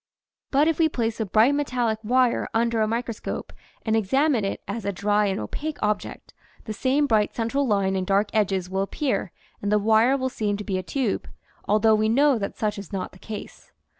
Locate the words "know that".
12.09-12.57